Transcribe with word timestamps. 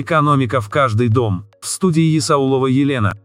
Экономика 0.00 0.60
в 0.60 0.68
каждый 0.68 1.08
дом. 1.08 1.46
В 1.60 1.68
студии 1.68 2.18
Исаулова 2.18 2.66
Елена. 2.66 3.16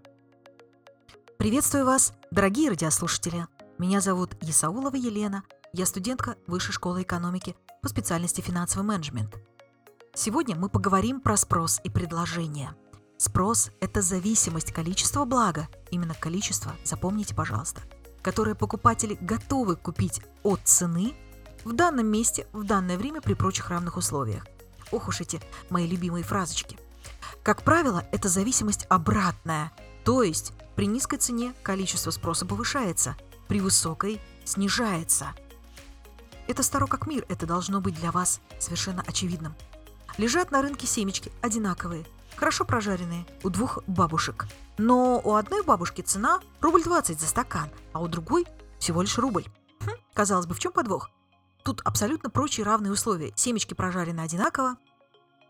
Приветствую 1.39 1.83
вас, 1.83 2.13
дорогие 2.29 2.69
радиослушатели. 2.69 3.47
Меня 3.79 4.01
зовут 4.01 4.35
Исаулова 4.41 4.95
Елена. 4.95 5.41
Я 5.73 5.87
студентка 5.87 6.35
Высшей 6.45 6.73
школы 6.73 7.01
экономики 7.01 7.55
по 7.81 7.89
специальности 7.89 8.41
финансовый 8.41 8.83
менеджмент. 8.83 9.35
Сегодня 10.13 10.55
мы 10.55 10.69
поговорим 10.69 11.21
про 11.21 11.37
спрос 11.37 11.81
и 11.83 11.89
предложение. 11.89 12.75
Спрос– 13.17 13.71
это 13.81 14.03
зависимость 14.03 14.71
количества 14.71 15.25
блага, 15.25 15.69
именно 15.89 16.13
количество, 16.13 16.73
запомните, 16.83 17.33
пожалуйста, 17.33 17.81
которое 18.21 18.53
покупатели 18.53 19.17
готовы 19.19 19.75
купить 19.75 20.21
от 20.43 20.59
цены 20.65 21.15
в 21.65 21.73
данном 21.73 22.05
месте, 22.05 22.45
в 22.53 22.63
данное 22.63 22.99
время 22.99 23.21
при 23.21 23.33
прочих 23.33 23.71
равных 23.71 23.97
условиях. 23.97 24.45
Ох 24.91 25.07
уж 25.07 25.21
эти 25.21 25.41
мои 25.69 25.87
любимые 25.87 26.23
фразочки. 26.23 26.77
Как 27.43 27.63
правило, 27.63 28.05
это 28.11 28.27
зависимость 28.27 28.85
обратная, 28.89 29.71
то 30.03 30.23
есть 30.23 30.53
при 30.75 30.87
низкой 30.87 31.17
цене 31.17 31.53
количество 31.63 32.11
спроса 32.11 32.45
повышается, 32.45 33.15
при 33.47 33.59
высокой 33.59 34.21
снижается. 34.45 35.33
Это 36.47 36.63
старо 36.63 36.87
как 36.87 37.07
мир, 37.07 37.25
это 37.29 37.45
должно 37.45 37.81
быть 37.81 37.95
для 37.95 38.11
вас 38.11 38.41
совершенно 38.59 39.03
очевидным. 39.05 39.55
Лежат 40.17 40.51
на 40.51 40.61
рынке 40.61 40.87
семечки 40.87 41.31
одинаковые, 41.41 42.05
хорошо 42.35 42.65
прожаренные, 42.65 43.25
у 43.43 43.49
двух 43.49 43.79
бабушек. 43.87 44.47
Но 44.77 45.21
у 45.23 45.35
одной 45.35 45.63
бабушки 45.63 46.01
цена 46.01 46.39
рубль 46.61 46.83
20 46.83 47.19
за 47.19 47.27
стакан, 47.27 47.69
а 47.93 48.01
у 48.01 48.07
другой 48.07 48.45
всего 48.79 49.01
лишь 49.01 49.17
рубль. 49.17 49.45
Хм, 49.81 49.91
казалось 50.13 50.45
бы, 50.45 50.55
в 50.55 50.59
чем 50.59 50.71
подвох? 50.71 51.09
Тут 51.63 51.81
абсолютно 51.83 52.29
прочие 52.29 52.65
равные 52.65 52.91
условия. 52.91 53.33
Семечки 53.35 53.73
прожарены 53.73 54.21
одинаково, 54.21 54.77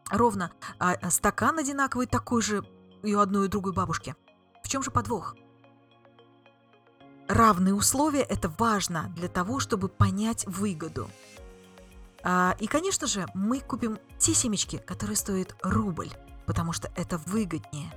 ровно, 0.09 0.51
а, 0.79 0.93
а 0.93 1.11
стакан 1.11 1.59
одинаковый 1.59 2.07
такой 2.07 2.41
же 2.41 2.63
и 3.03 3.15
у 3.15 3.19
одной 3.19 3.45
и 3.45 3.49
другой 3.49 3.73
бабушки. 3.73 4.15
В 4.63 4.67
чем 4.67 4.83
же 4.83 4.91
подвох? 4.91 5.35
Равные 7.27 7.75
условия– 7.75 8.21
это 8.29 8.49
важно 8.57 9.13
для 9.15 9.27
того, 9.27 9.59
чтобы 9.59 9.87
понять 9.87 10.45
выгоду. 10.47 11.09
А, 12.23 12.55
и, 12.59 12.65
конечно 12.65 13.05
же, 13.05 13.27
мы 13.35 13.59
купим 13.59 13.99
те 14.17 14.33
семечки, 14.33 14.77
которые 14.77 15.15
стоят 15.15 15.55
рубль, 15.61 16.09
потому 16.47 16.73
что 16.73 16.91
это 16.95 17.19
выгоднее. 17.19 17.93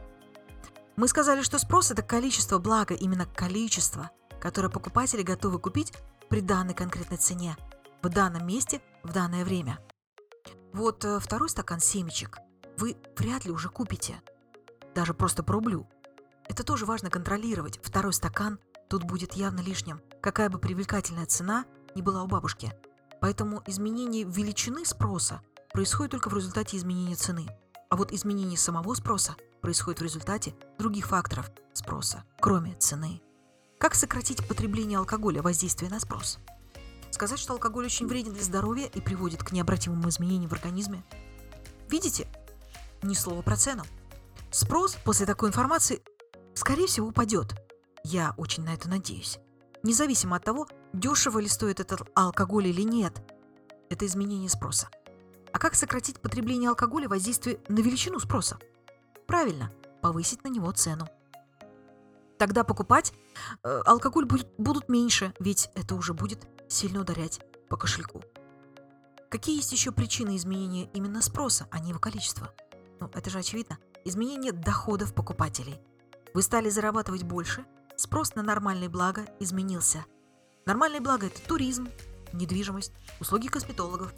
Мы 0.97 1.08
сказали, 1.08 1.41
что 1.41 1.58
спрос– 1.58 1.91
это 1.92 2.03
количество 2.03 2.58
блага, 2.58 2.95
именно 2.95 3.25
количество, 3.25 4.11
которое 4.39 4.69
покупатели 4.69 5.23
готовы 5.23 5.58
купить 5.58 5.95
при 6.29 6.41
данной 6.41 6.75
конкретной 6.75 7.17
цене– 7.17 7.56
в 8.03 8.08
данном 8.08 8.47
месте 8.47 8.81
в 9.03 9.12
данное 9.12 9.45
время. 9.45 9.78
Вот 10.72 11.05
э, 11.05 11.20
второй 11.20 11.48
стакан 11.48 11.81
семечек 11.81 12.39
вы 12.77 12.97
вряд 13.17 13.45
ли 13.45 13.50
уже 13.50 13.69
купите. 13.69 14.20
Даже 14.95 15.14
просто 15.14 15.42
по 15.42 15.53
рублю. 15.53 15.89
Это 16.48 16.64
тоже 16.64 16.84
важно 16.84 17.11
контролировать. 17.11 17.78
Второй 17.83 18.12
стакан 18.12 18.58
тут 18.89 19.05
будет 19.05 19.34
явно 19.34 19.61
лишним, 19.61 20.00
какая 20.20 20.50
бы 20.50 20.58
привлекательная 20.58 21.27
цена 21.27 21.64
ни 21.95 22.03
была 22.03 22.25
у 22.25 22.27
бабушки. 22.27 22.73
Поэтому 23.20 23.62
изменение 23.67 24.25
величины 24.25 24.84
спроса 24.84 25.41
происходит 25.73 26.11
только 26.11 26.28
в 26.28 26.34
результате 26.34 26.77
изменения 26.77 27.14
цены. 27.14 27.47
А 27.89 27.97
вот 27.97 28.12
изменение 28.12 28.58
самого 28.58 28.95
спроса 28.95 29.36
происходит 29.61 30.00
в 30.00 30.05
результате 30.05 30.55
других 30.78 31.06
факторов 31.06 31.50
спроса, 31.73 32.25
кроме 32.41 32.75
цены. 32.75 33.23
Как 33.78 33.95
сократить 33.95 34.47
потребление 34.48 34.98
алкоголя, 34.98 35.42
воздействие 35.42 35.91
на 35.91 36.00
спрос? 36.00 36.39
Сказать, 37.12 37.38
что 37.38 37.52
алкоголь 37.52 37.84
очень 37.84 38.06
вреден 38.06 38.32
для 38.32 38.42
здоровья 38.42 38.86
и 38.86 39.00
приводит 39.02 39.44
к 39.44 39.52
необратимым 39.52 40.08
изменениям 40.08 40.48
в 40.48 40.55
организме? 40.55 41.05
Видите? 41.91 42.27
Ни 43.02 43.12
слова 43.12 43.42
про 43.42 43.55
цену. 43.55 43.82
Спрос 44.50 44.96
после 45.05 45.27
такой 45.27 45.50
информации, 45.50 46.02
скорее 46.55 46.86
всего, 46.86 47.08
упадет. 47.08 47.55
Я 48.02 48.34
очень 48.38 48.64
на 48.64 48.72
это 48.72 48.88
надеюсь. 48.88 49.38
Независимо 49.83 50.36
от 50.36 50.44
того, 50.44 50.66
дешево 50.94 51.39
ли 51.39 51.48
стоит 51.48 51.80
этот 51.80 52.01
алкоголь 52.14 52.68
или 52.68 52.83
нет. 52.83 53.22
Это 53.90 54.06
изменение 54.06 54.48
спроса. 54.48 54.89
А 55.52 55.58
как 55.58 55.74
сократить 55.74 56.18
потребление 56.18 56.70
алкоголя 56.70 57.11
воздействие 57.11 57.61
на 57.68 57.80
величину 57.80 58.20
спроса? 58.20 58.58
Правильно, 59.27 59.70
повысить 60.01 60.45
на 60.45 60.48
него 60.48 60.72
цену. 60.72 61.06
Тогда 62.42 62.64
покупать 62.64 63.13
э, 63.63 63.83
алкоголь 63.86 64.25
будет, 64.25 64.48
будут 64.58 64.89
меньше, 64.89 65.33
ведь 65.39 65.70
это 65.77 65.95
уже 65.95 66.13
будет 66.13 66.48
сильно 66.69 67.03
ударять 67.03 67.41
по 67.69 67.77
кошельку. 67.77 68.20
Какие 69.30 69.58
есть 69.58 69.70
еще 69.70 69.92
причины 69.92 70.35
изменения 70.35 70.91
именно 70.92 71.23
спроса, 71.23 71.69
а 71.70 71.79
не 71.79 71.91
его 71.91 72.01
количества? 72.01 72.52
Ну, 72.98 73.08
это 73.14 73.31
же 73.31 73.39
очевидно. 73.39 73.79
Изменение 74.05 74.51
доходов 74.51 75.14
покупателей. 75.14 75.81
Вы 76.35 76.42
стали 76.42 76.69
зарабатывать 76.69 77.23
больше, 77.23 77.64
спрос 77.97 78.35
на 78.35 78.42
нормальные 78.42 78.89
блага 78.89 79.25
изменился. 79.39 80.05
Нормальные 80.67 81.01
блага– 81.01 81.27
это 81.29 81.41
туризм, 81.42 81.91
недвижимость, 82.33 82.92
услуги 83.20 83.47
косметологов. 83.47 84.13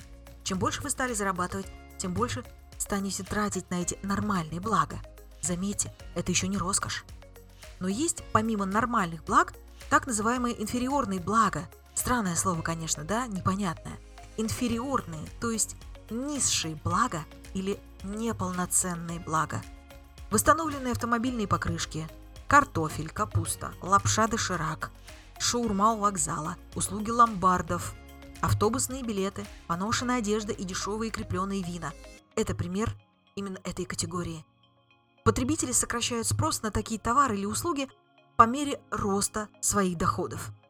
Чем 0.44 0.58
больше 0.58 0.80
вы 0.80 0.88
стали 0.88 1.12
зарабатывать, 1.12 1.66
тем 1.98 2.14
больше 2.14 2.42
станете 2.78 3.22
тратить 3.22 3.68
на 3.68 3.82
эти 3.82 3.98
нормальные 4.02 4.62
блага. 4.62 4.96
Заметьте, 5.42 5.94
это 6.14 6.32
еще 6.32 6.48
не 6.48 6.56
роскошь. 6.56 7.04
Но 7.84 7.88
есть, 7.88 8.24
помимо 8.32 8.64
нормальных 8.64 9.22
благ, 9.24 9.52
так 9.90 10.06
называемые 10.06 10.58
инфериорные 10.62 11.20
блага, 11.20 11.68
Странное 11.94 12.34
слово, 12.34 12.62
конечно, 12.62 13.04
да, 13.04 13.26
непонятное. 13.26 13.98
Инфериорные, 14.38 15.28
то 15.38 15.50
есть 15.50 15.76
низшие 16.08 16.76
блага 16.76 17.26
или 17.52 17.78
неполноценные 18.02 19.20
блага. 19.20 19.60
Восстановленные 20.30 20.92
автомобильные 20.92 21.46
покрышки, 21.46 22.08
картофель, 22.48 23.10
капуста, 23.10 23.74
лапша 23.82 24.28
доширак, 24.28 24.90
шаурма 25.38 25.92
у 25.92 25.98
вокзала, 25.98 26.56
услуги 26.74 27.10
ломбардов, 27.10 27.92
автобусные 28.40 29.02
билеты, 29.02 29.44
поношенная 29.66 30.20
одежда 30.20 30.54
и 30.54 30.64
дешевые 30.64 31.10
крепленные 31.10 31.62
вина. 31.62 31.92
Это 32.34 32.54
пример 32.54 32.96
именно 33.36 33.58
этой 33.62 33.84
категории. 33.84 34.46
Потребители 35.24 35.72
сокращают 35.72 36.26
спрос 36.26 36.62
на 36.62 36.70
такие 36.70 37.00
товары 37.00 37.36
или 37.36 37.46
услуги 37.46 37.88
по 38.36 38.44
мере 38.44 38.80
роста 38.90 39.48
своих 39.60 39.96
доходов– 39.96 40.50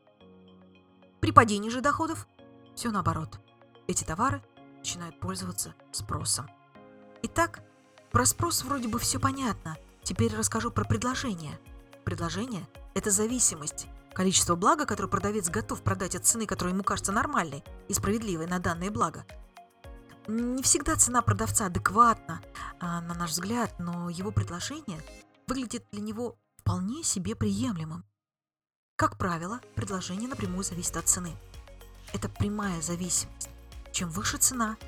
при 1.24 1.30
падении 1.30 1.70
же 1.70 1.80
доходов 1.80 2.28
все 2.74 2.90
наоборот. 2.90 3.40
Эти 3.86 4.04
товары 4.04 4.42
начинают 4.76 5.18
пользоваться 5.20 5.74
спросом. 5.90 6.50
Итак, 7.22 7.60
про 8.12 8.26
спрос 8.26 8.62
вроде 8.62 8.88
бы 8.88 8.98
все 8.98 9.18
понятно. 9.18 9.78
Теперь 10.02 10.36
расскажу 10.36 10.70
про 10.70 10.84
предложение. 10.84 11.58
Предложение– 12.04 12.68
это 12.94 13.10
зависимость. 13.10 13.86
Количество 14.12 14.54
блага, 14.54 14.84
которое 14.84 15.08
продавец 15.08 15.48
готов 15.48 15.80
продать 15.80 16.14
от 16.14 16.26
цены, 16.26 16.44
которая 16.44 16.74
ему 16.74 16.84
кажется 16.84 17.10
нормальной 17.10 17.64
и 17.88 17.94
справедливой 17.94 18.46
на 18.46 18.58
данное 18.58 18.90
благо. 18.90 19.24
Не 20.26 20.62
всегда 20.62 20.96
цена 20.96 21.20
продавца 21.20 21.66
адекватна, 21.66 22.40
а, 22.80 23.02
на 23.02 23.14
наш 23.14 23.32
взгляд, 23.32 23.78
но 23.78 24.08
его 24.08 24.30
предложение 24.30 25.02
выглядит 25.46 25.84
для 25.92 26.00
него 26.00 26.38
вполне 26.56 27.02
себе 27.02 27.34
приемлемым. 27.34 28.04
Как 28.96 29.18
правило, 29.18 29.60
предложение 29.74 30.28
напрямую 30.28 30.64
зависит 30.64 30.96
от 30.96 31.08
цены. 31.08 31.36
Это 32.14 32.30
прямая 32.30 32.80
зависимость. 32.80 33.50
Чем 33.92 34.08
выше 34.08 34.38
цена, 34.38 34.78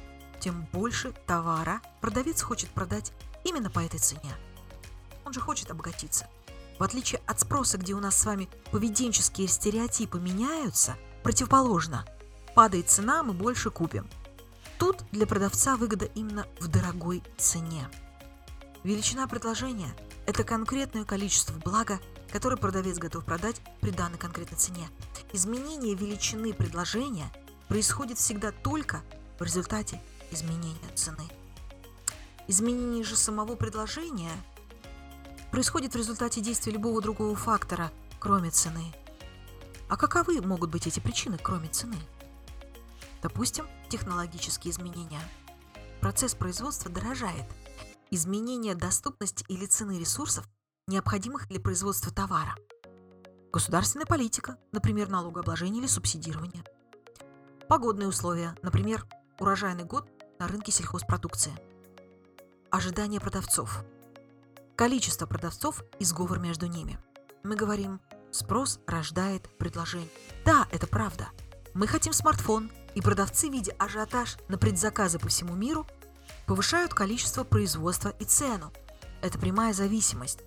тем 0.41 0.67
больше 0.73 1.13
товара 1.27 1.83
продавец 2.01 2.41
хочет 2.41 2.71
продать 2.71 3.13
именно 3.45 3.69
по 3.69 3.81
этой 3.81 4.01
цене. 4.01 4.33
Он 5.27 5.35
же 5.35 5.41
хочет 5.41 5.71
обогатиться. 5.71 6.29
В 6.79 6.83
отличие 6.83 7.21
от 7.27 7.41
спроса, 7.41 7.77
где 7.77 7.93
у 7.93 8.01
нас 8.01 8.17
с 8.17 8.25
вами 8.25 8.49
поведенческие 8.71 9.49
стереотипы 9.49 10.19
меняются, 10.19 10.97
противоположно. 11.23 12.07
Падает 12.55 12.89
цена, 12.89 13.23
мы 13.23 13.35
больше 13.35 13.69
купим. 13.69 14.09
Тут 14.79 15.05
для 15.11 15.27
продавца 15.27 15.77
выгода 15.77 16.05
именно 16.15 16.47
в 16.61 16.69
дорогой 16.69 17.23
цене. 17.39 17.89
Величина 18.85 19.27
предложения– 19.27 19.95
это 20.27 20.45
конкретное 20.45 21.05
количество 21.05 21.59
блага, 21.59 21.99
который 22.31 22.59
продавец 22.59 22.99
готов 22.99 23.25
продать 23.25 23.61
при 23.81 23.91
данной 23.91 24.19
конкретной 24.19 24.59
цене. 24.59 24.89
Изменение 25.33 25.95
величины 25.95 26.53
предложения 26.53 27.31
происходит 27.69 28.19
всегда 28.19 28.53
только 28.53 29.03
в 29.39 29.43
результате 29.43 30.01
изменения 30.31 30.79
цены. 30.95 31.25
Изменение 32.49 33.03
же 33.03 33.17
самого 33.17 33.57
предложения 33.57 34.33
происходит 35.51 35.95
в 35.95 35.97
результате 35.97 36.41
действия 36.41 36.73
любого 36.73 37.01
другого 37.01 37.35
фактора, 37.35 37.91
кроме 38.21 38.51
цены. 38.51 38.93
А 39.89 39.97
каковы 39.97 40.41
могут 40.41 40.71
быть 40.71 40.87
эти 40.87 41.01
причины, 41.01 41.39
кроме 41.43 41.69
цены? 41.69 41.97
Допустим, 43.23 43.67
технологические 43.89 44.73
изменения. 44.73 45.21
Процесс 46.01 46.35
производства 46.35 46.91
дорожает. 46.91 47.45
Изменение 48.11 48.75
доступности 48.75 49.45
или 49.49 49.67
цены 49.67 49.99
ресурсов 49.99 50.49
необходимых 50.87 51.49
для 51.49 51.59
производства 51.61 52.13
товара. 52.13 52.55
Государственная 53.53 54.07
политика, 54.07 54.59
например, 54.73 55.09
налогообложение 55.09 55.81
или 55.81 55.89
субсидирование. 55.89 56.63
Погодные 57.69 58.07
условия, 58.07 58.55
например, 58.63 59.05
урожайный 59.41 59.85
год 59.85 60.09
на 60.39 60.47
рынке 60.47 60.71
сельхозпродукции. 60.71 61.53
ожидания 62.71 63.21
продавцов. 63.21 63.85
Количество 64.77 65.27
продавцов 65.27 65.83
и 65.99 66.05
сговор 66.05 66.39
между 66.39 66.67
ними. 66.67 66.99
Мы 67.43 67.57
говорим, 67.57 68.01
спрос 68.31 68.79
рождает 68.87 69.49
предложение. 69.59 70.11
Да, 70.45 70.69
это 70.71 70.87
правда. 70.87 71.29
Мы 71.77 71.87
хотим 71.87 72.15
смартфон, 72.15 72.73
и 72.95 73.03
продавцы, 73.03 73.51
видя 73.51 73.75
ажиотаж 73.79 74.39
на 74.49 74.57
предзаказы 74.57 75.19
по 75.19 75.29
всему 75.29 75.55
миру, 75.55 75.87
повышают 76.47 76.95
количество 76.95 77.45
производства 77.45 78.15
и 78.19 78.25
цену. 78.25 78.73
Это 79.21 79.39
прямая 79.39 79.75
зависимость. 79.75 80.39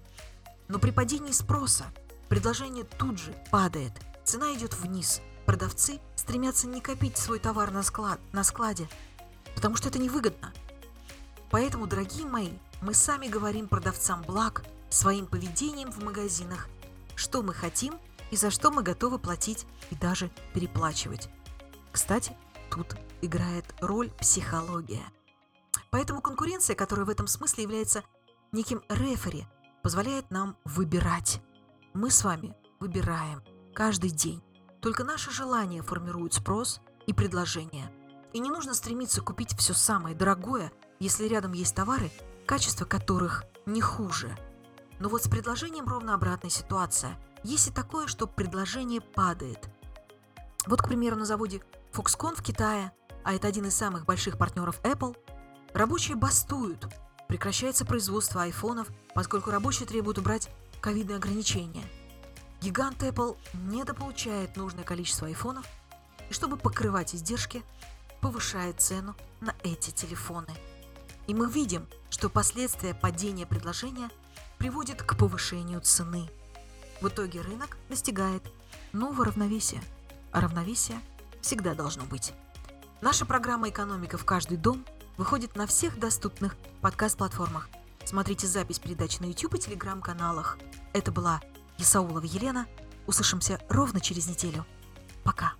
Но 0.70 0.80
при 0.80 0.90
падении 0.90 1.31
спроса 1.31 1.86
предложение 2.30 2.84
тут 2.84 3.20
же 3.20 3.36
падает, 3.52 3.92
цена 4.24 4.56
идет 4.56 4.74
вниз. 4.74 5.22
Продавцы 5.46 6.00
стремятся 6.16 6.66
не 6.66 6.81
копить 6.81 7.16
свой 7.16 7.38
товар 7.38 7.70
на, 7.70 7.84
склад, 7.84 8.20
на 8.31 8.44
складе, 8.44 8.90
потому 9.54 9.76
что 9.76 9.90
это 9.90 10.00
невыгодно. 10.00 10.52
Поэтому, 11.52 11.86
дорогие 11.86 12.26
мои, 12.26 12.54
мы 12.81 12.96
сами 12.96 13.28
говорим 13.28 13.68
продавцам 13.68 14.24
благ 14.24 14.64
своим 14.90 15.28
поведением 15.28 15.92
в 15.92 16.04
магазинах, 16.04 16.68
что 17.16 17.44
мы 17.44 17.54
хотим 17.54 18.00
и 18.31 18.36
за 18.36 18.52
что 18.52 18.72
мы 18.72 18.84
готовы 18.84 19.20
платить 19.20 19.66
и 19.90 19.96
даже 19.96 20.30
переплачивать. 20.54 21.30
Кстати, 21.92 22.36
тут 22.70 22.96
играет 23.22 23.66
роль 23.81 24.10
психология. 24.12 25.04
Поэтому 25.92 26.22
конкуренция, 26.22 26.76
которая 26.76 27.06
в 27.06 27.10
этом 27.10 27.28
смысле 27.28 27.64
является 27.64 28.04
неким 28.52 28.81
рефери, 28.90 29.48
позволяет 29.81 30.30
нам 30.31 30.56
выбирать. 30.66 31.42
Мы 31.94 32.12
с 32.12 32.24
вами 32.24 32.56
выбираем 32.80 33.42
каждый 33.74 34.12
день. 34.12 34.44
Только 34.81 35.04
наши 35.04 35.31
желания 35.31 35.81
формируют 35.81 36.34
спрос 36.34 36.80
и 37.08 37.14
предложение. 37.14 37.92
И 38.34 38.40
не 38.40 38.50
нужно 38.50 38.74
стремиться 38.74 39.22
купить 39.22 39.58
все 39.58 39.74
самое 39.74 40.16
дорогое, 40.16 40.72
если 41.00 41.28
рядом 41.28 41.54
есть 41.54 41.76
товары, 41.76 42.12
качество 42.46 42.86
которых 42.86 43.44
не 43.66 43.81
хуже. 43.81 44.38
Но 45.00 45.10
вот 45.10 45.24
с 45.24 45.28
предложением 45.28 45.88
ровно 45.88 46.13
обратная 46.13 46.51
ситуация. 46.51 47.18
Есть 47.44 47.69
и 47.69 47.72
такое, 47.72 48.07
что 48.07 48.28
предложение 48.28 49.01
падает. 49.01 49.69
Вот, 50.68 50.81
к 50.81 50.88
примеру, 50.88 51.16
на 51.16 51.25
заводе 51.25 51.62
Foxconn 51.94 52.36
в 52.36 52.44
Китае, 52.44 52.92
а 53.24 53.34
это 53.34 53.48
один 53.48 53.66
из 53.66 53.75
самых 53.75 54.06
больших 54.06 54.38
партнеров 54.38 54.80
Apple, 54.84 55.16
рабочие 55.74 56.18
бастуют. 56.18 56.88
Прекращается 57.28 57.86
производство 57.86 58.44
айфонов, 58.44 58.90
поскольку 59.13 59.51
рабочие 59.51 59.88
требуют 59.88 60.18
убрать 60.18 60.50
ковидные 60.81 61.18
ограничения. 61.18 61.84
Гигант 62.62 63.04
Apple 63.04 63.38
недополучает 63.54 64.57
нужное 64.57 64.84
количество 64.84 65.28
айфонов 65.28 65.66
и, 66.30 66.34
чтобы 66.34 66.57
покрывать 66.57 67.16
издержки, 67.16 67.63
повышает 68.19 68.81
цену 68.81 69.16
на 69.40 69.56
эти 69.63 69.92
телефоны. 69.92 70.54
И 71.27 71.33
мы 71.33 71.50
видим, 71.50 71.88
что 72.10 72.30
последствия 72.30 72.94
падения 72.94 73.45
предложения 73.45 74.10
приводят 74.57 75.01
к 75.01 75.18
повышению 75.18 75.81
цены. 75.81 76.30
В 77.01 77.07
итоге 77.07 77.42
рынок 77.42 77.77
достигает 77.88 78.44
нового 78.92 79.25
равновесия, 79.25 79.81
а 80.31 80.42
равновесие 80.42 81.00
всегда 81.42 81.74
должно 81.74 82.04
быть. 82.04 82.33
Наша 83.01 83.25
программа 83.25 83.69
«Экономика 83.69 84.18
в 84.18 84.25
каждый 84.25 84.57
дом» 84.57 84.86
выходит 85.18 85.56
на 85.56 85.66
всех 85.68 85.98
доступных 86.00 86.57
подкаст-платформах. 86.81 87.69
Смотрите 88.04 88.48
запись 88.48 88.80
передач 88.80 89.19
на 89.19 89.25
YouTube 89.25 89.56
и 89.56 89.60
телеграм-каналах. 89.60 90.57
Это 90.94 91.12
была 91.12 91.42
Исаулова 91.77 92.25
Елена. 92.25 92.68
Услышимся 93.07 93.60
ровно 93.69 94.01
через 94.01 94.27
неделю. 94.27 94.66
Пока. 95.24 95.54